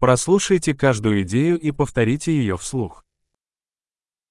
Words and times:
Прослушайте 0.00 0.74
каждую 0.74 1.22
идею 1.22 1.58
и 1.58 1.72
повторите 1.72 2.32
ее 2.32 2.56
вслух. 2.56 3.04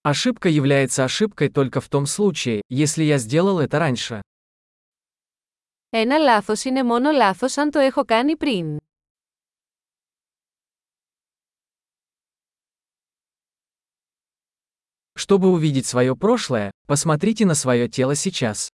Ошибка 0.03 0.47
является 0.47 1.03
ошибкой 1.03 1.49
только 1.49 1.81
в 1.81 1.89
том 1.89 2.05
случае, 2.05 2.61
если 2.69 3.03
я 3.03 3.17
сделал 3.17 3.59
это 3.59 3.77
раньше. 3.77 4.21
Ένα 5.89 6.17
λάθος 6.17 6.63
είναι 6.63 6.83
μόνο 6.83 7.11
λάθος 7.11 7.57
αν 7.57 7.71
το 7.71 7.79
έχω 7.79 8.05
κάνει 8.05 8.37
πριν. 8.37 8.77
Чтобы 15.19 15.51
увидеть 15.51 15.85
свое 15.85 16.15
прошлое, 16.15 16.71
посмотрите 16.87 17.45
на 17.45 17.55
свое 17.55 17.89
тело 17.89 18.15
сейчас. 18.15 18.67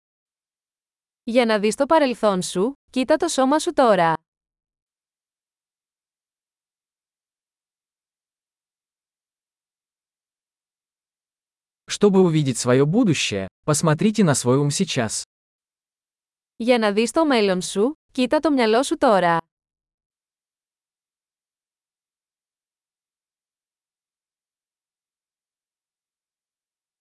Για 1.25 1.45
να 1.45 1.59
δεις 1.59 1.75
το 1.75 1.87
παρελθόν 1.87 2.43
σου, 2.43 2.73
κοίτα 2.91 3.17
το 3.17 3.29
σώμα 3.29 3.59
σου 3.59 3.73
τώρα. 3.73 4.15
Чтобы 12.00 12.22
увидеть 12.22 12.58
свое 12.58 12.86
будущее, 12.86 13.48
посмотрите 13.66 14.24
на 14.24 14.34
свой 14.34 14.58
ум 14.58 14.70
сейчас. 14.70 15.24
Για 16.56 16.78
να 16.78 16.92
δεις 16.92 17.12
το 17.12 17.26
μέλλον 17.26 17.62
σου, 17.62 17.94
κοίτα 18.12 18.40
το 18.40 18.52
μυαλό 18.52 18.84
σου 18.84 18.98
τώρα. 18.98 19.38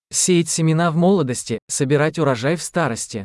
Сеять 0.08 0.48
семена 0.48 0.90
в 0.90 0.96
молодости, 0.96 1.58
собирать 1.66 2.18
урожай 2.18 2.56
в 2.56 2.62
старости. 2.62 3.22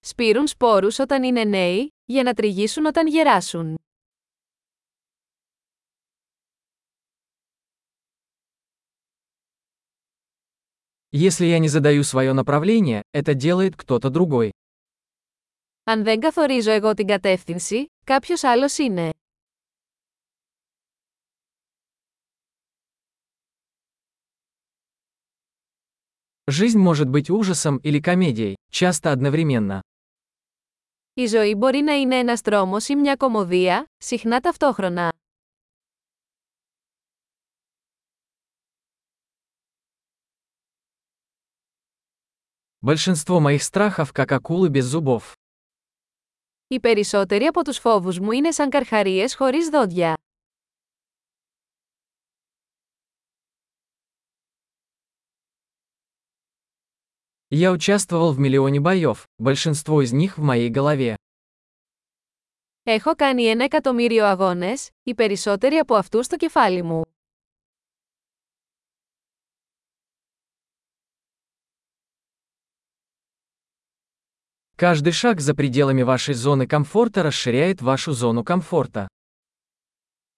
Σπείρουν 0.00 0.46
σπόρους 0.46 0.98
όταν 0.98 1.22
είναι 1.22 1.44
νέοι, 1.44 1.88
για 2.04 2.22
να 2.22 2.34
τριγίσουν 2.34 2.86
όταν 2.86 3.06
γεράσουν. 3.06 3.74
Если 11.10 11.46
я 11.46 11.58
не 11.58 11.68
задаю 11.68 12.02
свое 12.02 12.32
направление, 12.32 13.02
это 13.12 13.34
делает 13.34 13.76
кто-то 13.76 14.10
другой. 14.10 14.50
Αν 15.84 16.02
δεν 16.02 16.20
καθορίζω 16.20 16.70
εγώ 16.70 16.94
την 16.94 17.06
κατεύθυνση, 17.06 17.86
κάποιος 18.04 18.44
άλλος 18.44 18.78
είναι. 18.78 19.10
Жизнь 26.50 26.78
может 26.78 27.08
быть 27.08 27.28
ужасом 27.30 27.76
или 27.82 28.00
комедией, 28.00 28.54
часто 28.70 29.10
одновременно. 29.10 29.80
Η 31.14 31.26
ζωή 31.26 31.54
μπορεί 31.54 31.80
να 31.80 31.92
είναι 31.92 32.16
ένας 32.18 32.40
τρόμος 32.40 32.88
ή 32.88 32.94
μια 32.96 33.16
κομμωδία, 33.16 33.84
συχνά 33.98 34.40
ταυτόχρονα. 34.40 35.12
Большинство 42.80 43.40
моих 43.40 43.62
страхов 43.62 44.12
как 44.12 44.32
акулы 44.32 44.68
без 44.68 44.84
зубов. 44.84 45.34
Οι 46.68 46.80
περισσότεροι 46.80 47.44
από 47.44 47.64
τους 47.64 47.78
φόβους 47.78 48.18
μου 48.18 48.30
είναι 48.30 48.50
σαν 48.50 48.70
καρχαρίες 48.70 49.34
χωρίς 49.34 49.68
δόντια. 49.68 50.14
Я 57.48 57.70
участвовал 57.70 58.32
в 58.32 58.38
миллионе 58.38 58.80
боев, 58.80 59.28
большинство 59.38 60.02
из 60.02 60.12
них 60.12 60.38
в 60.38 60.42
моей 60.42 60.70
голове. 60.70 61.14
Έχω 62.82 63.14
κάνει 63.14 63.44
ένα 63.44 63.64
εκατομμύριο 63.64 64.26
αγώνες, 64.26 64.90
οι 65.02 65.14
περισσότεροι 65.14 65.76
από 65.76 65.94
αυτούς 65.94 66.24
στο 66.24 66.36
κεφάλι 66.36 66.82
μου. 66.82 67.02
Каждый 74.80 75.12
шаг 75.12 75.40
за 75.40 75.54
пределами 75.54 76.02
вашей 76.02 76.34
зоны 76.34 76.66
комфорта 76.66 77.22
расширяет 77.22 77.80
вашу 77.80 78.12
зону 78.12 78.44
комфорта. 78.44 79.06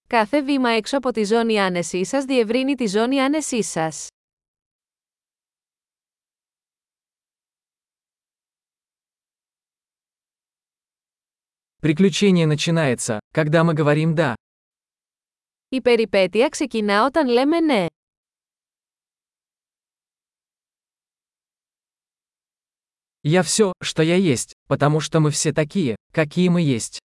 Κάθε 0.09 0.43
βήμα 0.43 0.71
έξω 0.71 0.97
από 0.97 1.11
τη 1.11 1.25
ζώνη 1.25 1.61
άνεσή 1.61 2.05
σας 2.05 2.25
διευρύνει 2.25 2.75
τη 2.75 2.87
ζώνη 2.87 3.21
άνεσή 3.21 3.63
σας. 3.63 4.07
Приключение 11.81 12.47
начинается, 12.47 13.19
когда 13.33 13.65
мы 13.65 13.75
говорим 13.75 14.15
«да». 14.15 14.35
Η 15.69 15.81
περιπέτεια 15.81 16.49
ξεκινά 16.49 17.05
όταν 17.05 17.29
λέμε 17.29 17.61
ναι. 17.61 17.87
Я 23.23 23.43
все, 23.43 23.73
что 23.83 24.03
я 24.03 24.15
есть, 24.17 24.55
потому 24.69 25.01
что 25.01 25.21
мы 25.21 25.31
все 25.31 25.53
такие, 25.53 25.97
какие 26.13 26.49
мы 26.49 26.61
есть. 26.61 26.99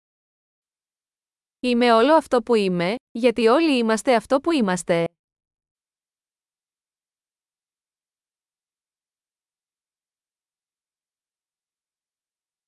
Είμαι 1.60 1.92
όλο 1.92 2.14
αυτό 2.14 2.42
που 2.42 2.54
είμαι, 2.54 2.94
γιατί 3.12 3.46
όλοι 3.46 3.78
είμαστε 3.78 4.14
αυτό 4.16 4.40
που 4.40 4.50
είμαστε. 4.52 5.06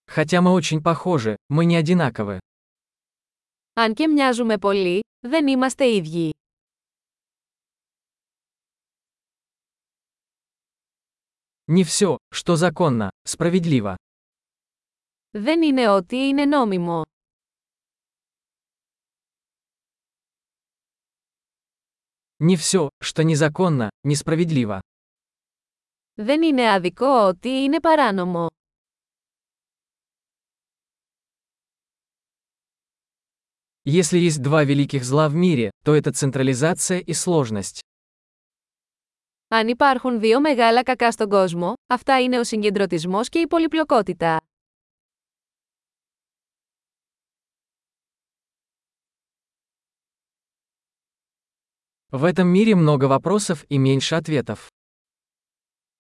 Хотя 0.07 0.41
мы 0.41 0.53
очень 0.53 0.81
похожи, 0.81 1.37
мы 1.49 1.65
не 1.65 1.77
одинаковы. 1.77 2.39
Αν 3.75 3.95
και 3.95 4.07
μοιάζουμε 4.07 4.59
πολύ, 4.59 5.01
δεν 5.21 5.47
είμαστε 5.47 5.95
ίδιοι. 5.95 6.31
Не 11.69 11.85
все, 11.85 12.19
что 12.33 12.57
законно, 12.57 13.11
справедливо. 13.25 13.97
Δεν 15.33 15.63
είναι 15.63 15.89
ό,τι 15.89 16.29
είναι 16.29 16.45
νόμιμο. 16.45 17.03
Не 22.39 22.57
все, 22.57 22.91
что 23.01 23.23
незаконно, 23.23 23.91
несправедливо. 24.03 24.81
Δεν 26.17 26.43
είναι 26.43 26.73
άδικο 26.73 27.27
ό,τι 27.27 27.49
είναι 27.63 27.81
παράνομο. 27.81 28.49
Если 33.87 34.19
есть 34.19 34.41
два 34.41 34.65
великих 34.65 35.05
зла 35.05 35.29
в 35.29 35.35
мире, 35.35 35.71
то 35.85 35.95
это 35.95 36.13
централизация 36.13 37.01
и 37.01 37.13
сложность. 37.13 37.83
Αν 39.49 39.69
υπάρχουν 39.69 40.21
δύο 40.21 40.41
μεγάλα 40.41 40.83
κακά 40.83 41.11
στον 41.11 41.29
κόσμο, 41.29 41.73
αυτά 41.87 42.23
είναι 42.23 42.39
ο 42.39 42.45
συγκεντρωτισμός 42.45 43.29
και 43.29 43.39
η 43.39 43.47
πολυπλοκότητα. 43.47 44.37
В 52.17 52.25
этом 52.25 52.47
мире 52.49 52.75
много 52.75 53.09
вопросов 53.09 53.65
и 53.69 53.79
меньше 53.79 54.15
ответов. 54.15 54.67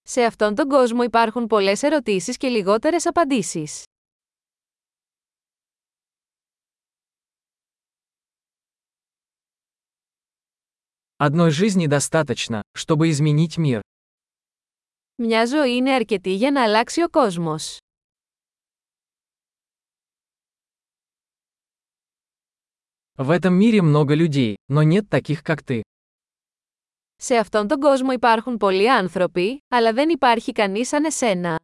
Σε 0.03 0.25
αυτόν 0.25 0.55
τον 0.55 0.69
κόσμο 0.69 1.03
υπάρχουν 1.03 1.47
πολλές 1.47 1.82
ερωτήσεις 1.82 2.37
και 2.37 2.49
λιγότερες 2.49 3.06
απαντήσεις. 3.06 3.82
Одной 11.19 11.50
жизни 11.50 11.87
достаточно, 11.87 12.62
чтобы 12.72 13.09
изменить 13.10 13.56
мир. 13.56 13.81
Μια 15.16 15.47
ζωή 15.47 15.77
είναι 15.77 15.93
αρκετή 15.94 16.34
για 16.34 16.50
να 16.50 16.62
αλλάξει 16.62 17.03
ο 17.03 17.09
κόσμος. 17.09 17.78
В 23.16 23.31
этом 23.31 23.55
мире 23.55 23.81
много 23.82 24.15
людей, 24.15 24.56
но 24.69 24.82
нет 24.82 25.09
таких, 25.09 25.43
как 25.43 25.62
ты. 25.62 25.82
Σε 27.17 27.37
αυτόν 27.37 27.69
τον 27.69 27.81
κόσμο 27.81 28.12
υπάρχουν 28.12 28.56
πολλοί 28.56 28.91
άνθρωποι, 28.91 29.58
αλλά 29.69 29.93
δεν 29.93 30.08
υπάρχει 30.08 30.52
κανείς 30.52 30.88
σαν 30.88 31.05
εσένα. 31.05 31.61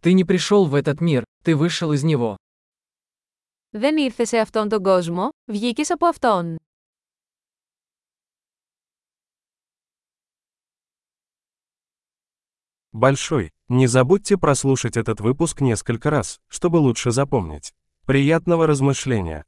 Ты 0.00 0.12
не 0.12 0.24
пришел 0.24 0.66
в 0.66 0.74
этот 0.74 1.00
мир, 1.00 1.24
ты 1.48 1.56
вышел 1.56 1.92
из 1.92 2.02
него. 2.02 2.36
Δεν 3.70 3.96
ήρθε 3.96 4.24
σε 4.24 4.38
αυτόν 4.38 4.68
τον 4.68 4.82
κόσμο, 4.82 5.28
βγήκες 5.46 5.90
από 5.90 6.06
αυτόν. 6.06 6.56
Большой. 12.92 13.50
Не 13.68 13.86
забудьте 13.88 14.36
прослушать 14.36 14.96
этот 14.96 15.20
выпуск 15.20 15.60
несколько 15.60 16.10
раз, 16.10 16.40
чтобы 16.48 16.76
лучше 16.76 17.10
запомнить. 17.10 17.74
Приятного 18.06 18.66
размышления! 18.66 19.44